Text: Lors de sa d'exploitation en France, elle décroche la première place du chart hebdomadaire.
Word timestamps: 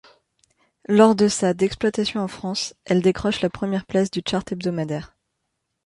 Lors 0.89 1.13
de 1.13 1.27
sa 1.27 1.53
d'exploitation 1.53 2.21
en 2.21 2.27
France, 2.27 2.73
elle 2.85 3.03
décroche 3.03 3.41
la 3.41 3.51
première 3.51 3.85
place 3.85 4.09
du 4.09 4.23
chart 4.27 4.51
hebdomadaire. 4.51 5.15